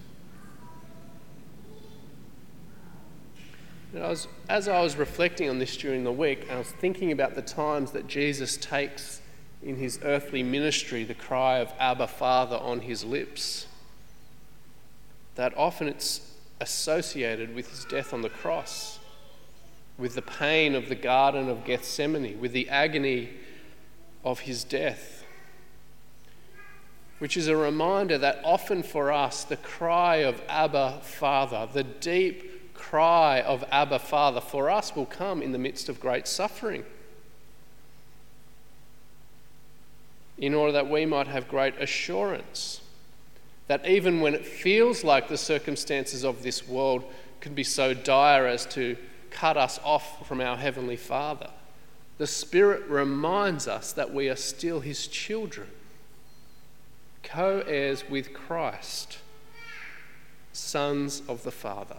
I 3.93 4.07
was, 4.07 4.27
as 4.47 4.69
I 4.69 4.81
was 4.81 4.95
reflecting 4.95 5.49
on 5.49 5.59
this 5.59 5.75
during 5.75 6.05
the 6.05 6.13
week, 6.13 6.47
I 6.49 6.57
was 6.57 6.67
thinking 6.67 7.11
about 7.11 7.35
the 7.35 7.41
times 7.41 7.91
that 7.91 8.07
Jesus 8.07 8.55
takes 8.55 9.21
in 9.61 9.75
his 9.75 9.99
earthly 10.03 10.43
ministry 10.43 11.03
the 11.03 11.13
cry 11.13 11.57
of 11.57 11.73
Abba 11.77 12.07
Father 12.07 12.55
on 12.55 12.79
his 12.81 13.03
lips. 13.03 13.67
That 15.35 15.53
often 15.57 15.89
it's 15.89 16.21
associated 16.61 17.53
with 17.53 17.69
his 17.69 17.83
death 17.83 18.13
on 18.13 18.21
the 18.21 18.29
cross, 18.29 18.99
with 19.97 20.15
the 20.15 20.21
pain 20.21 20.73
of 20.73 20.87
the 20.87 20.95
Garden 20.95 21.49
of 21.49 21.65
Gethsemane, 21.65 22.39
with 22.39 22.53
the 22.53 22.69
agony 22.69 23.29
of 24.23 24.41
his 24.41 24.63
death. 24.63 25.25
Which 27.19 27.35
is 27.35 27.49
a 27.49 27.57
reminder 27.57 28.17
that 28.17 28.39
often 28.45 28.83
for 28.83 29.11
us, 29.11 29.43
the 29.43 29.57
cry 29.57 30.17
of 30.17 30.41
Abba 30.47 31.01
Father, 31.03 31.67
the 31.71 31.83
deep 31.83 32.50
cry 32.81 33.39
of 33.39 33.63
Abba 33.71 33.99
Father, 33.99 34.41
for 34.41 34.67
us 34.69 34.95
will 34.95 35.05
come 35.05 35.43
in 35.43 35.51
the 35.51 35.59
midst 35.59 35.87
of 35.87 35.99
great 35.99 36.27
suffering. 36.27 36.83
In 40.39 40.55
order 40.55 40.71
that 40.73 40.89
we 40.89 41.05
might 41.05 41.27
have 41.27 41.47
great 41.47 41.75
assurance 41.79 42.81
that 43.67 43.87
even 43.87 44.19
when 44.19 44.33
it 44.33 44.45
feels 44.45 45.03
like 45.03 45.27
the 45.27 45.37
circumstances 45.37 46.25
of 46.25 46.41
this 46.41 46.67
world 46.67 47.03
can 47.39 47.53
be 47.53 47.63
so 47.63 47.93
dire 47.93 48.47
as 48.47 48.65
to 48.65 48.97
cut 49.29 49.57
us 49.57 49.79
off 49.83 50.27
from 50.27 50.41
our 50.41 50.57
Heavenly 50.57 50.97
Father, 50.97 51.51
the 52.17 52.27
Spirit 52.27 52.83
reminds 52.89 53.67
us 53.67 53.93
that 53.93 54.11
we 54.11 54.27
are 54.27 54.35
still 54.35 54.79
His 54.79 55.07
children, 55.07 55.67
co 57.21 57.63
heirs 57.67 58.03
with 58.09 58.33
Christ, 58.33 59.19
sons 60.51 61.21
of 61.27 61.43
the 61.43 61.51
Father. 61.51 61.97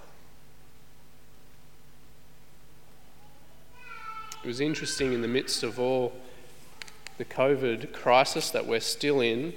It 4.43 4.49
was 4.49 4.61
interesting 4.61 5.13
in 5.13 5.23
the 5.23 5.29
midst 5.29 5.63
of 5.63 5.79
all 5.79 6.13
the 7.17 7.25
COVID 7.25 7.93
crisis 7.93 8.51
that 8.51 8.67
we're 8.67 8.81
still 8.81 9.21
in 9.21 9.53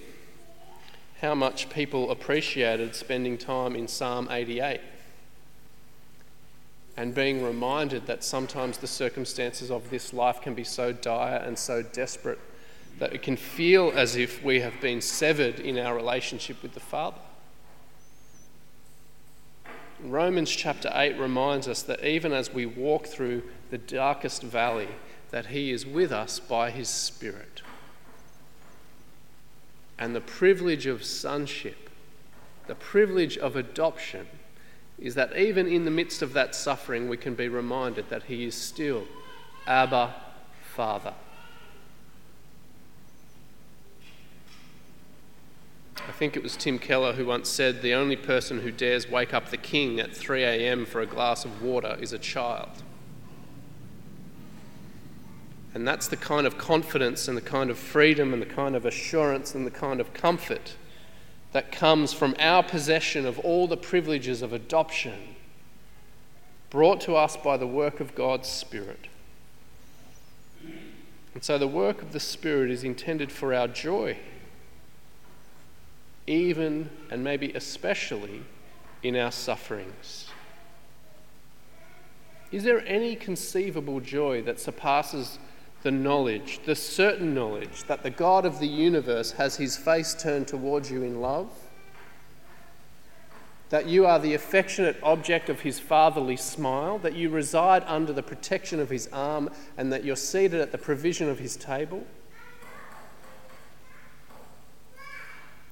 how 1.22 1.34
much 1.34 1.72
people 1.72 2.12
appreciated 2.12 2.94
spending 2.94 3.36
time 3.36 3.76
in 3.76 3.88
Psalm 3.88 4.28
88 4.30 4.80
and 6.98 7.16
being 7.16 7.44
reminded 7.44 8.06
that 8.06 8.24
sometimes 8.24 8.78
the 8.78 8.86
circumstances 8.86 9.72
of 9.72 9.90
this 9.90 10.14
life 10.14 10.40
can 10.42 10.54
be 10.54 10.64
so 10.64 10.94
dire 10.94 11.38
and 11.38 11.58
so 11.58 11.82
desperate 11.82 12.40
that 13.00 13.12
it 13.12 13.24
can 13.24 13.36
feel 13.36 13.92
as 13.96 14.16
if 14.16 14.44
we 14.44 14.60
have 14.60 14.80
been 14.82 15.02
severed 15.02 15.60
in 15.60 15.80
our 15.80 15.96
relationship 15.96 16.62
with 16.62 16.76
the 16.76 16.80
Father. 16.80 17.18
Romans 20.12 20.52
chapter 20.52 20.92
8 20.94 21.18
reminds 21.18 21.68
us 21.68 21.82
that 21.84 22.04
even 22.04 22.32
as 22.32 22.54
we 22.54 22.66
walk 22.66 23.08
through 23.08 23.44
the 23.72 23.78
darkest 23.78 24.42
valley, 24.44 24.90
that 25.32 25.48
he 25.48 25.72
is 25.72 25.86
with 25.86 26.12
us 26.12 26.40
by 26.40 26.72
his 26.72 26.88
Spirit 26.88 27.62
and 29.98 30.16
the 30.16 30.22
privilege 30.22 30.86
of 30.86 31.04
sonship, 31.04 31.90
the 32.68 32.76
privilege 32.76 33.38
of 33.38 33.56
adoption, 33.56 34.28
is 35.00 35.16
that 35.16 35.36
even 35.38 35.68
in 35.68 35.86
the 35.86 35.92
midst 35.92 36.22
of 36.22 36.34
that 36.34 36.56
suffering, 36.56 37.08
we 37.08 37.18
can 37.18 37.36
be 37.36 37.48
reminded 37.48 38.10
that 38.10 38.24
He 38.24 38.46
is 38.46 38.56
still 38.56 39.06
Abba, 39.68 40.14
Father. 40.74 41.14
I 46.08 46.12
think 46.12 46.36
it 46.36 46.44
was 46.44 46.56
Tim 46.56 46.80
Keller 46.80 47.14
who 47.14 47.26
once 47.26 47.50
said, 47.50 47.82
The 47.82 47.94
only 47.94 48.16
person 48.16 48.62
who 48.62 48.72
dares 48.72 49.10
wake 49.10 49.34
up 49.34 49.50
the 49.50 49.58
king 49.58 50.00
at 50.00 50.16
3 50.16 50.44
a.m. 50.44 50.86
for 50.86 51.02
a 51.02 51.06
glass 51.06 51.46
of 51.46 51.62
water 51.62 51.98
is 52.00 52.14
a 52.14 52.20
child. 52.20 52.84
And 55.74 55.88
that's 55.88 56.08
the 56.08 56.18
kind 56.18 56.48
of 56.48 56.58
confidence 56.58 57.28
and 57.28 57.36
the 57.36 57.42
kind 57.42 57.70
of 57.70 57.78
freedom 57.78 58.34
and 58.34 58.42
the 58.42 58.46
kind 58.46 58.76
of 58.76 58.86
assurance 58.86 59.56
and 59.56 59.66
the 59.66 59.72
kind 59.72 60.00
of 60.00 60.14
comfort 60.14 60.76
that 61.52 61.72
comes 61.72 62.14
from 62.14 62.36
our 62.40 62.64
possession 62.64 63.26
of 63.26 63.40
all 63.40 63.68
the 63.68 63.78
privileges 63.78 64.42
of 64.42 64.54
adoption 64.54 65.36
brought 66.70 67.02
to 67.02 67.16
us 67.16 67.38
by 67.38 67.58
the 67.58 67.68
work 67.68 68.00
of 68.00 68.16
God's 68.16 68.50
Spirit. 68.50 69.08
And 71.34 71.44
so 71.44 71.58
the 71.58 71.68
work 71.68 72.02
of 72.02 72.14
the 72.14 72.20
Spirit 72.20 72.72
is 72.72 72.84
intended 72.84 73.32
for 73.32 73.54
our 73.54 73.68
joy, 73.68 74.18
even 76.28 76.90
and 77.12 77.24
maybe 77.24 77.52
especially 77.54 78.42
in 79.04 79.16
our 79.16 79.32
sufferings. 79.32 80.28
Is 82.52 82.64
there 82.64 82.86
any 82.88 83.16
conceivable 83.16 84.00
joy 84.00 84.42
that 84.44 84.60
surpasses 84.60 85.40
the 85.84 85.92
knowledge, 85.92 86.62
the 86.66 86.76
certain 86.76 87.36
knowledge, 87.36 87.84
that 87.84 88.02
the 88.02 88.10
God 88.10 88.46
of 88.46 88.60
the 88.60 88.68
universe 88.68 89.34
has 89.34 89.58
his 89.58 89.78
face 89.78 90.16
turned 90.16 90.48
towards 90.48 90.90
you 90.90 91.04
in 91.04 91.22
love, 91.22 91.50
that 93.70 93.88
you 93.88 94.06
are 94.06 94.20
the 94.20 94.34
affectionate 94.34 94.98
object 95.04 95.50
of 95.50 95.62
his 95.62 95.80
fatherly 95.80 96.38
smile, 96.38 96.98
that 97.00 97.14
you 97.14 97.30
reside 97.30 97.84
under 97.88 98.14
the 98.14 98.24
protection 98.24 98.80
of 98.80 98.90
his 98.90 99.08
arm, 99.12 99.50
and 99.78 99.92
that 99.92 100.04
you're 100.04 100.16
seated 100.16 100.62
at 100.62 100.72
the 100.72 100.78
provision 100.78 101.30
of 101.30 101.40
his 101.40 101.56
table. 101.56 102.06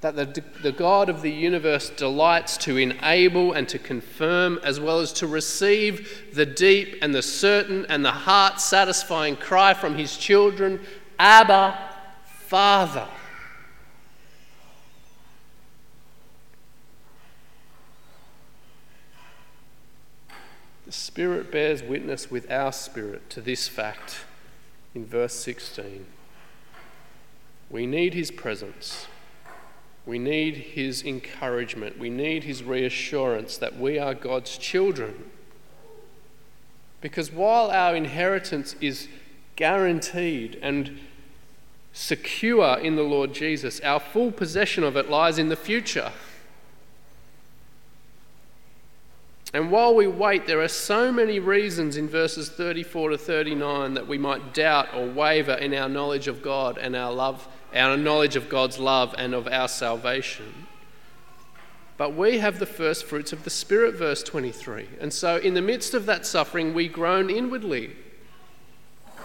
That 0.00 0.16
the, 0.16 0.44
the 0.62 0.72
God 0.72 1.08
of 1.08 1.22
the 1.22 1.30
universe 1.30 1.88
delights 1.88 2.56
to 2.58 2.76
enable 2.76 3.52
and 3.52 3.68
to 3.70 3.78
confirm, 3.78 4.60
as 4.62 4.78
well 4.78 5.00
as 5.00 5.12
to 5.14 5.26
receive 5.26 6.30
the 6.34 6.44
deep 6.44 6.98
and 7.00 7.14
the 7.14 7.22
certain 7.22 7.86
and 7.88 8.04
the 8.04 8.10
heart 8.10 8.60
satisfying 8.60 9.36
cry 9.36 9.72
from 9.72 9.96
his 9.96 10.16
children 10.16 10.80
Abba, 11.18 11.78
Father. 12.26 13.08
The 20.86 20.92
Spirit 20.92 21.50
bears 21.50 21.82
witness 21.82 22.30
with 22.30 22.50
our 22.50 22.72
spirit 22.72 23.30
to 23.30 23.40
this 23.40 23.68
fact 23.68 24.24
in 24.94 25.06
verse 25.06 25.34
16. 25.34 26.06
We 27.70 27.86
need 27.86 28.14
His 28.14 28.30
presence. 28.30 29.06
We 30.06 30.18
need 30.18 30.56
His 30.56 31.02
encouragement. 31.02 31.98
We 31.98 32.10
need 32.10 32.44
His 32.44 32.62
reassurance 32.62 33.56
that 33.58 33.78
we 33.78 33.98
are 33.98 34.14
God's 34.14 34.58
children. 34.58 35.30
Because 37.00 37.30
while 37.30 37.70
our 37.70 37.94
inheritance 37.94 38.76
is 38.80 39.08
guaranteed 39.56 40.58
and 40.62 40.98
secure 41.92 42.78
in 42.78 42.96
the 42.96 43.02
Lord 43.02 43.32
Jesus, 43.32 43.80
our 43.80 44.00
full 44.00 44.32
possession 44.32 44.84
of 44.84 44.96
it 44.96 45.08
lies 45.08 45.38
in 45.38 45.48
the 45.48 45.56
future. 45.56 46.12
And 49.54 49.70
while 49.70 49.94
we 49.94 50.08
wait, 50.08 50.46
there 50.48 50.60
are 50.60 50.68
so 50.68 51.12
many 51.12 51.38
reasons 51.38 51.96
in 51.96 52.08
verses 52.08 52.48
34 52.48 53.10
to 53.10 53.18
39 53.18 53.94
that 53.94 54.08
we 54.08 54.18
might 54.18 54.52
doubt 54.52 54.88
or 54.92 55.06
waver 55.06 55.52
in 55.52 55.72
our 55.72 55.88
knowledge 55.88 56.26
of 56.26 56.42
God 56.42 56.76
and 56.76 56.96
our 56.96 57.12
love, 57.12 57.46
our 57.74 57.96
knowledge 57.96 58.36
of 58.36 58.48
God's 58.48 58.78
love 58.78 59.14
and 59.18 59.34
of 59.34 59.48
our 59.48 59.68
salvation. 59.68 60.66
But 61.96 62.14
we 62.14 62.38
have 62.38 62.58
the 62.58 62.66
first 62.66 63.04
fruits 63.04 63.32
of 63.32 63.44
the 63.44 63.50
Spirit, 63.50 63.94
verse 63.94 64.22
23. 64.22 64.88
And 65.00 65.12
so, 65.12 65.36
in 65.36 65.54
the 65.54 65.62
midst 65.62 65.94
of 65.94 66.06
that 66.06 66.26
suffering, 66.26 66.74
we 66.74 66.88
groan 66.88 67.30
inwardly 67.30 67.92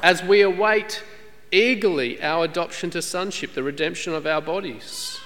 as 0.03 0.23
we 0.23 0.41
await 0.41 1.03
eagerly 1.51 2.21
our 2.21 2.45
adoption 2.45 2.89
to 2.91 3.01
sonship, 3.01 3.53
the 3.53 3.63
redemption 3.63 4.13
of 4.13 4.27
our 4.27 4.41
bodies. 4.41 5.19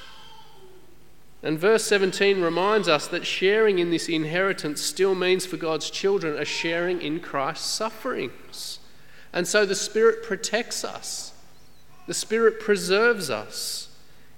And 1.44 1.60
verse 1.60 1.84
17 1.84 2.42
reminds 2.42 2.88
us 2.88 3.08
that 3.08 3.26
sharing 3.26 3.80
in 3.80 3.92
this 3.92 4.08
inheritance 4.08 4.82
still 4.82 5.14
means 5.14 5.46
for 5.46 5.58
God's 5.58 5.90
children 5.90 6.40
a 6.40 6.46
sharing 6.46 7.02
in 7.02 7.20
Christ's 7.20 7.68
sufferings. 7.68 8.80
And 9.34 9.46
so 9.46 9.66
the 9.66 9.76
Spirit 9.76 10.24
protects 10.24 10.86
us, 10.86 11.33
the 12.08 12.14
Spirit 12.14 12.60
preserves 12.60 13.30
us 13.30 13.90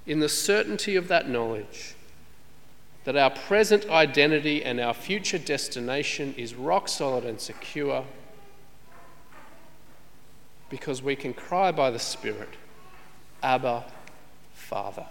in 0.05 0.19
the 0.19 0.29
certainty 0.29 0.95
of 0.95 1.07
that 1.07 1.29
knowledge 1.29 1.95
that 3.05 3.15
our 3.15 3.29
present 3.29 3.87
identity 3.89 4.63
and 4.63 4.79
our 4.79 4.93
future 4.93 5.37
destination 5.37 6.33
is 6.37 6.55
rock 6.55 6.87
solid 6.87 7.23
and 7.23 7.39
secure 7.39 8.03
because 10.69 11.01
we 11.01 11.15
can 11.15 11.33
cry 11.33 11.71
by 11.71 11.91
the 11.91 11.99
Spirit, 11.99 12.49
Abba, 13.43 13.85
Father. 14.53 15.05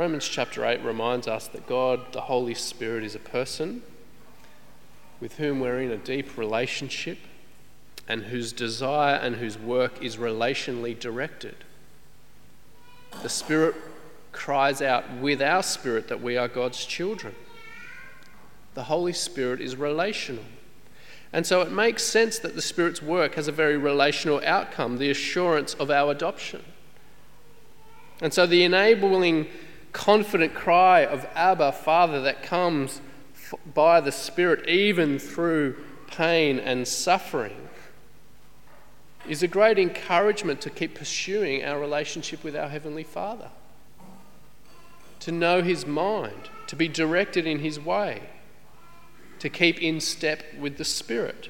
Romans 0.00 0.26
chapter 0.26 0.64
8 0.64 0.82
reminds 0.82 1.28
us 1.28 1.46
that 1.48 1.66
God, 1.66 2.14
the 2.14 2.22
Holy 2.22 2.54
Spirit, 2.54 3.04
is 3.04 3.14
a 3.14 3.18
person 3.18 3.82
with 5.20 5.36
whom 5.36 5.60
we're 5.60 5.78
in 5.80 5.90
a 5.90 5.98
deep 5.98 6.38
relationship 6.38 7.18
and 8.08 8.22
whose 8.22 8.50
desire 8.50 9.16
and 9.16 9.36
whose 9.36 9.58
work 9.58 10.02
is 10.02 10.16
relationally 10.16 10.98
directed. 10.98 11.54
The 13.22 13.28
Spirit 13.28 13.74
cries 14.32 14.80
out 14.80 15.04
with 15.18 15.42
our 15.42 15.62
spirit 15.62 16.08
that 16.08 16.22
we 16.22 16.34
are 16.38 16.48
God's 16.48 16.86
children. 16.86 17.34
The 18.72 18.84
Holy 18.84 19.12
Spirit 19.12 19.60
is 19.60 19.76
relational. 19.76 20.44
And 21.30 21.46
so 21.46 21.60
it 21.60 21.72
makes 21.72 22.02
sense 22.04 22.38
that 22.38 22.54
the 22.54 22.62
Spirit's 22.62 23.02
work 23.02 23.34
has 23.34 23.48
a 23.48 23.52
very 23.52 23.76
relational 23.76 24.40
outcome, 24.46 24.96
the 24.96 25.10
assurance 25.10 25.74
of 25.74 25.90
our 25.90 26.10
adoption. 26.10 26.62
And 28.22 28.32
so 28.32 28.46
the 28.46 28.64
enabling 28.64 29.46
confident 29.92 30.54
cry 30.54 31.04
of 31.04 31.26
Abba, 31.34 31.72
Father, 31.72 32.20
that 32.22 32.42
comes 32.42 33.00
by 33.74 34.00
the 34.00 34.12
Spirit, 34.12 34.68
even 34.68 35.18
through 35.18 35.76
pain 36.06 36.58
and 36.58 36.86
suffering, 36.86 37.68
is 39.28 39.42
a 39.42 39.48
great 39.48 39.78
encouragement 39.78 40.60
to 40.62 40.70
keep 40.70 40.94
pursuing 40.94 41.64
our 41.64 41.78
relationship 41.78 42.42
with 42.42 42.56
our 42.56 42.68
Heavenly 42.68 43.04
Father, 43.04 43.50
to 45.20 45.32
know 45.32 45.62
His 45.62 45.86
mind, 45.86 46.48
to 46.68 46.76
be 46.76 46.88
directed 46.88 47.46
in 47.46 47.58
His 47.58 47.78
way, 47.78 48.22
to 49.38 49.48
keep 49.48 49.80
in 49.82 50.00
step 50.00 50.42
with 50.58 50.76
the 50.76 50.84
Spirit. 50.84 51.48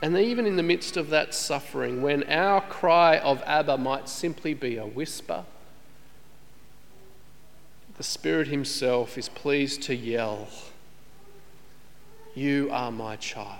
And 0.00 0.16
even 0.16 0.46
in 0.46 0.56
the 0.56 0.62
midst 0.62 0.96
of 0.96 1.10
that 1.10 1.34
suffering, 1.34 2.02
when 2.02 2.22
our 2.24 2.60
cry 2.60 3.18
of 3.18 3.42
Abba 3.44 3.78
might 3.78 4.08
simply 4.08 4.54
be 4.54 4.76
a 4.76 4.86
whisper, 4.86 5.44
the 7.98 8.04
Spirit 8.04 8.46
Himself 8.46 9.18
is 9.18 9.28
pleased 9.28 9.82
to 9.82 9.94
yell, 9.94 10.46
You 12.32 12.70
are 12.70 12.92
my 12.92 13.16
child. 13.16 13.58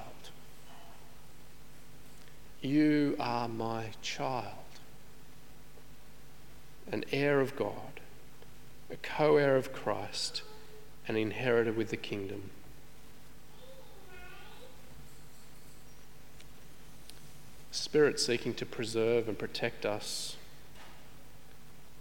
You 2.62 3.16
are 3.18 3.48
my 3.48 3.86
child. 4.00 4.54
An 6.92 7.04
heir 7.10 7.40
of 7.40 7.56
God, 7.56 8.00
a 8.90 8.96
co 8.96 9.36
heir 9.38 9.56
of 9.56 9.72
Christ, 9.72 10.42
an 11.08 11.16
inheritor 11.16 11.72
with 11.72 11.90
the 11.90 11.96
kingdom. 11.96 12.50
Spirit 17.72 18.20
seeking 18.20 18.54
to 18.54 18.64
preserve 18.64 19.26
and 19.26 19.36
protect 19.36 19.84
us 19.84 20.37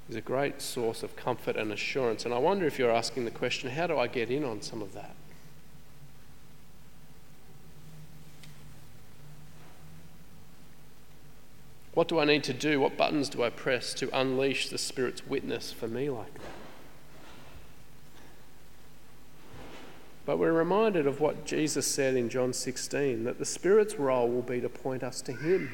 is 0.10 0.15
a 0.15 0.22
great 0.22 0.62
source 0.62 1.04
of 1.04 1.15
comfort 1.15 1.56
and 1.56 1.72
assurance. 1.72 2.26
And 2.26 2.34
I 2.34 2.38
wonder 2.38 2.65
if 2.65 2.80
you're 2.80 2.91
asking 2.91 3.26
the 3.26 3.32
question 3.32 3.70
how 3.70 3.88
do 3.88 3.98
I 3.98 4.08
get 4.08 4.30
in 4.30 4.43
on 4.43 4.62
some 4.62 4.82
of 4.82 4.93
that? 4.93 5.15
What 11.93 12.08
do 12.08 12.20
I 12.20 12.26
need 12.26 12.43
to 12.43 12.54
do? 12.54 12.80
What 12.80 12.96
buttons 12.96 13.28
do 13.28 13.43
I 13.43 13.50
press 13.50 13.93
to 13.96 14.10
unleash 14.17 14.70
the 14.70 14.78
Spirit's 14.78 15.26
witness 15.26 15.72
for 15.72 15.88
me 15.88 16.12
like 16.12 16.32
that? 16.36 16.41
But 20.24 20.38
we're 20.38 20.54
reminded 20.54 21.08
of 21.08 21.20
what 21.20 21.46
Jesus 21.46 21.88
said 21.88 22.15
in 22.15 22.30
John 22.30 22.54
16 22.54 23.24
that 23.24 23.39
the 23.39 23.46
Spirit's 23.46 23.96
role 23.96 24.28
will 24.28 24.43
be 24.43 24.62
to 24.62 24.70
point 24.70 25.02
us 25.02 25.22
to 25.22 25.32
Him. 25.32 25.72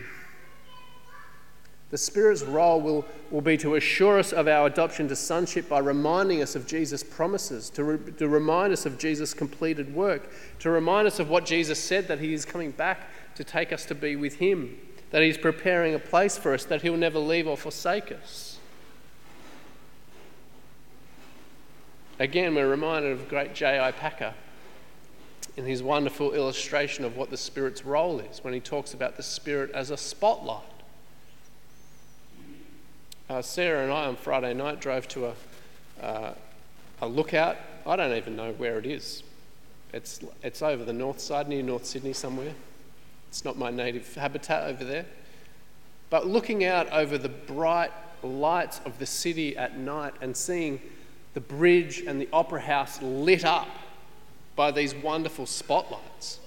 The 1.94 2.00
Spirit's 2.00 2.42
role 2.42 2.82
will, 2.82 3.06
will 3.30 3.42
be 3.42 3.56
to 3.58 3.76
assure 3.76 4.18
us 4.18 4.34
of 4.34 4.48
our 4.48 4.66
adoption 4.66 5.08
to 5.10 5.16
sonship 5.16 5.70
by 5.70 5.78
reminding 5.78 6.42
us 6.42 6.56
of 6.56 6.66
Jesus' 6.66 7.04
promises, 7.04 7.70
to, 7.70 7.84
re, 7.84 8.12
to 8.14 8.28
remind 8.28 8.74
us 8.74 8.88
of 8.88 8.98
Jesus' 8.98 9.32
completed 9.36 9.94
work, 9.94 10.32
to 10.58 10.72
remind 10.72 11.06
us 11.06 11.20
of 11.20 11.30
what 11.30 11.46
Jesus 11.46 11.78
said 11.78 12.08
that 12.08 12.18
He 12.18 12.34
is 12.34 12.46
coming 12.46 12.72
back 12.72 13.02
to 13.36 13.44
take 13.44 13.72
us 13.72 13.86
to 13.86 13.94
be 13.94 14.16
with 14.16 14.38
Him, 14.38 14.76
that 15.12 15.22
He's 15.22 15.38
preparing 15.38 15.94
a 15.94 16.00
place 16.00 16.36
for 16.36 16.56
us, 16.56 16.66
that 16.66 16.82
He'll 16.82 16.98
never 16.98 17.20
leave 17.20 17.48
or 17.48 17.56
forsake 17.56 18.12
us. 18.12 18.58
Again, 22.18 22.56
we're 22.56 22.68
reminded 22.68 23.12
of 23.12 23.30
great 23.30 23.54
J.I. 23.54 23.92
Packer 23.92 24.34
in 25.58 25.68
his 25.68 25.84
wonderful 25.84 26.34
illustration 26.34 27.06
of 27.06 27.16
what 27.16 27.30
the 27.30 27.38
Spirit's 27.38 27.86
role 27.86 28.20
is 28.20 28.44
when 28.44 28.56
he 28.56 28.60
talks 28.60 28.96
about 28.96 29.16
the 29.16 29.22
Spirit 29.22 29.70
as 29.76 29.92
a 29.92 29.98
spotlight 29.98 30.73
uh, 33.30 33.42
Sarah 33.42 33.84
and 33.84 33.92
I 33.92 34.06
on 34.06 34.16
Friday 34.16 34.54
night 34.54 34.82
drove 34.82 35.08
to 35.10 35.28
a, 35.28 35.34
uh, 36.02 36.34
a 37.02 37.08
lookout. 37.08 37.58
I 37.86 37.96
don't 37.96 38.16
even 38.16 38.36
know 38.36 38.54
where 38.54 38.78
it 38.80 38.86
is. 38.86 39.24
It's, 39.94 40.22
it's 40.42 40.62
over 40.62 40.84
the 40.84 40.94
north 40.94 41.20
side, 41.20 41.48
near 41.48 41.62
North 41.62 41.86
Sydney 41.86 42.14
somewhere. 42.14 42.54
It's 43.30 43.46
not 43.46 43.58
my 43.58 43.72
native 43.72 44.14
habitat 44.16 44.70
over 44.70 44.84
there. 44.84 45.06
But 46.10 46.28
looking 46.28 46.66
out 46.66 46.92
over 46.92 47.18
the 47.18 47.30
bright 47.30 47.92
lights 48.24 48.82
of 48.86 49.00
the 49.00 49.06
city 49.06 49.58
at 49.58 49.78
night 49.78 50.14
and 50.22 50.36
seeing 50.36 50.82
the 51.34 51.42
bridge 51.42 52.04
and 52.06 52.22
the 52.22 52.30
opera 52.32 52.62
house 52.62 53.02
lit 53.02 53.46
up 53.46 53.68
by 54.56 54.72
these 54.72 54.94
wonderful 54.96 55.46
spotlights 55.46 56.40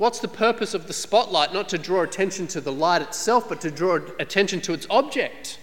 What's 0.00 0.20
the 0.20 0.28
purpose 0.28 0.72
of 0.72 0.86
the 0.86 0.94
spotlight? 0.94 1.52
Not 1.52 1.68
to 1.68 1.76
draw 1.76 2.00
attention 2.00 2.46
to 2.48 2.62
the 2.62 2.72
light 2.72 3.02
itself, 3.02 3.50
but 3.50 3.60
to 3.60 3.70
draw 3.70 3.98
attention 4.18 4.62
to 4.62 4.72
its 4.72 4.86
object. 4.88 5.58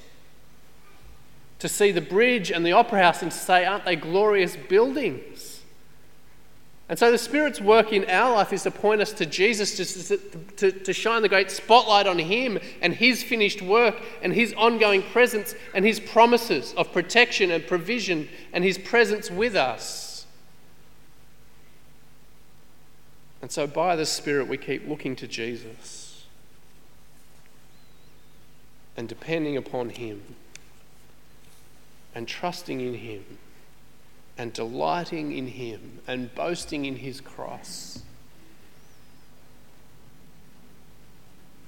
to 1.57 1.67
see 1.67 1.91
the 1.91 2.01
bridge 2.01 2.51
and 2.51 2.63
the 2.63 2.71
opera 2.71 3.01
house 3.01 3.23
and 3.23 3.31
to 3.31 3.37
say, 3.37 3.65
Aren't 3.65 3.85
they 3.85 3.95
glorious 3.95 4.55
buildings? 4.55 5.61
And 6.87 6.99
so 6.99 7.09
the 7.09 7.17
Spirit's 7.17 7.59
work 7.59 7.91
in 7.91 8.07
our 8.11 8.31
life 8.31 8.53
is 8.53 8.61
to 8.61 8.69
point 8.69 9.01
us 9.01 9.11
to 9.13 9.25
Jesus, 9.25 10.07
to, 10.07 10.17
to, 10.57 10.71
to, 10.71 10.93
shine 10.93 11.23
the 11.23 11.29
great 11.29 11.49
spotlight 11.49 12.05
on 12.05 12.19
Him 12.19 12.59
and 12.83 12.93
His 12.93 13.23
finished 13.23 13.63
work 13.63 13.95
and 14.21 14.31
His 14.31 14.53
ongoing 14.53 15.01
presence 15.01 15.55
and 15.73 15.83
His 15.83 15.99
promises 15.99 16.75
of 16.77 16.93
protection 16.93 17.49
and 17.49 17.65
provision 17.65 18.29
and 18.53 18.63
His 18.63 18.77
presence 18.77 19.31
with 19.31 19.55
us. 19.55 20.06
And 23.47 23.51
so 23.53 23.65
by 23.65 23.95
the 23.95 24.05
Spirit, 24.05 24.49
we 24.49 24.57
keep 24.57 24.85
looking 24.89 25.15
to 25.15 25.25
Jesus 25.25 26.25
and 28.97 29.07
depending 29.07 29.55
upon 29.55 29.91
Him 29.91 30.21
and 32.13 32.27
trusting 32.27 32.81
in 32.81 32.95
Him 32.95 33.23
and 34.37 34.51
delighting 34.51 35.31
in 35.31 35.47
Him 35.47 35.99
and 36.05 36.35
boasting 36.35 36.83
in 36.83 36.97
His 36.97 37.21
cross. 37.21 38.03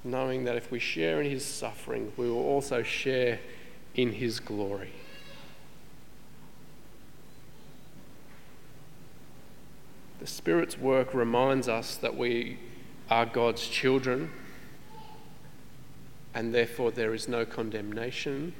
Knowing 0.04 0.44
that 0.44 0.56
if 0.56 0.70
we 0.70 0.78
share 0.78 1.22
in 1.22 1.30
His 1.30 1.46
suffering, 1.46 2.12
we 2.18 2.28
will 2.28 2.44
also 2.44 2.82
share 2.82 3.38
in 3.94 4.12
His 4.12 4.38
glory. 4.38 4.92
The 10.20 10.26
Spirit's 10.26 10.78
work 10.78 11.14
reminds 11.14 11.66
us 11.66 11.96
that 11.96 12.16
we 12.16 12.58
are 13.10 13.26
God's 13.26 13.66
children, 13.66 14.30
and 16.34 16.54
therefore 16.54 16.90
there 16.90 17.14
is 17.14 17.26
no 17.26 17.44
condemnation 17.44 18.54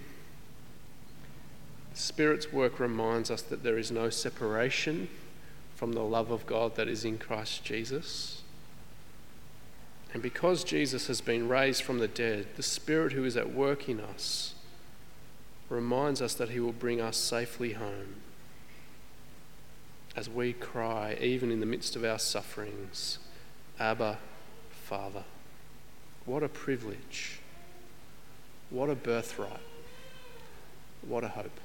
The 1.93 1.99
Spirit's 1.99 2.53
work 2.53 2.79
reminds 2.79 3.31
us 3.31 3.43
that 3.43 3.63
there 3.63 3.77
is 3.77 3.91
no 3.91 4.11
separation 4.11 5.09
from 5.75 5.93
the 5.93 6.03
love 6.03 6.31
of 6.31 6.47
God 6.47 6.77
that 6.77 6.89
is 6.89 7.05
in 7.05 7.19
Christ 7.19 7.65
Jesus. 7.65 8.43
And 10.13 10.23
because 10.23 10.65
Jesus 10.65 11.09
has 11.09 11.21
been 11.21 11.49
raised 11.49 11.83
from 11.83 11.99
the 11.99 12.09
dead, 12.09 12.47
the 12.57 12.63
Spirit 12.63 13.13
who 13.13 13.25
is 13.25 13.37
at 13.37 13.53
work 13.53 13.89
in 13.89 14.01
us 14.01 14.55
reminds 15.69 16.21
us 16.23 16.35
that 16.35 16.51
He 16.51 16.61
will 16.61 16.73
bring 16.73 17.01
us 17.01 17.17
safely 17.17 17.75
home 17.75 18.17
as 20.17 20.29
we 20.29 20.53
cry, 20.53 21.17
even 21.21 21.51
in 21.51 21.61
the 21.61 21.67
midst 21.67 21.97
of 21.97 22.05
our 22.05 22.19
sufferings, 22.19 23.19
Abba, 23.79 24.19
Father. 24.71 25.25
What 26.25 26.43
a 26.43 26.49
privilege! 26.49 27.41
What 28.71 28.91
a 28.91 28.95
birthright! 28.95 29.61
What 31.03 31.25
a 31.25 31.29
hope! 31.29 31.61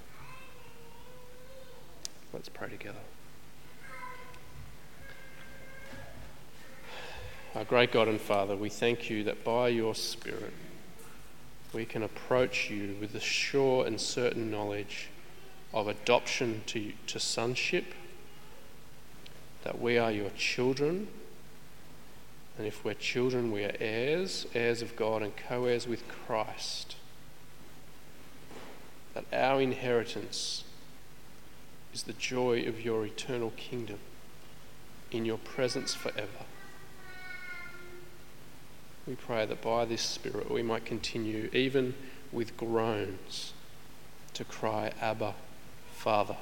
Let's 2.33 2.49
pray 2.49 2.69
together. 2.69 2.99
Our 7.55 7.63
great 7.63 7.93
God 7.93 8.09
and 8.09 8.19
Father, 8.19 8.55
we 8.55 8.69
thank 8.69 9.09
you 9.09 9.23
that 9.23 9.45
by 9.45 9.69
your 9.69 9.95
Spirit 9.95 10.51
we 11.73 11.85
can 11.85 12.03
approach 12.03 12.69
you 12.69 12.95
with 12.99 13.13
the 13.13 13.19
sure 13.19 13.85
and 13.85 13.99
certain 13.99 14.51
knowledge 14.51 15.09
of 15.73 15.87
adoption 15.87 16.63
to, 16.67 16.91
to 17.07 17.19
sonship, 17.19 17.85
that 19.65 19.81
we 19.81 19.97
are 19.97 20.11
your 20.11 20.29
children, 20.37 21.07
and 22.57 22.65
if 22.67 22.85
we're 22.85 22.93
children, 22.93 23.51
we 23.51 23.65
are 23.65 23.75
heirs, 23.79 24.45
heirs 24.53 24.81
of 24.81 24.95
God 24.95 25.21
and 25.21 25.35
co 25.35 25.65
heirs 25.65 25.87
with 25.87 26.07
Christ. 26.07 26.95
That 29.15 29.25
our 29.33 29.59
inheritance 29.59 30.63
is 31.93 32.03
the 32.03 32.13
joy 32.13 32.63
of 32.67 32.79
your 32.79 33.05
eternal 33.05 33.51
kingdom 33.57 33.97
in 35.11 35.25
your 35.25 35.39
presence 35.39 35.95
forever. 35.95 36.45
We 39.07 39.15
pray 39.15 39.45
that 39.47 39.61
by 39.61 39.85
this 39.85 40.01
Spirit 40.01 40.51
we 40.51 40.61
might 40.61 40.85
continue, 40.85 41.49
even 41.53 41.95
with 42.31 42.55
groans, 42.55 43.53
to 44.33 44.43
cry, 44.43 44.91
Abba, 45.01 45.33
Father, 45.95 46.37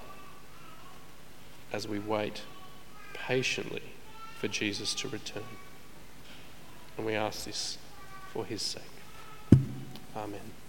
as 1.71 1.87
we 1.87 1.99
wait 1.99 2.41
patiently 3.13 3.83
for 4.39 4.47
Jesus 4.47 4.93
to 4.95 5.07
return. 5.07 5.43
And 6.97 7.05
we 7.05 7.13
ask 7.13 7.45
this 7.45 7.77
for 8.31 8.45
his 8.45 8.61
sake. 8.61 8.83
Amen. 10.15 10.62